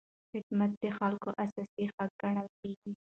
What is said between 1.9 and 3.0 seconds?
حق ګڼل کېږي.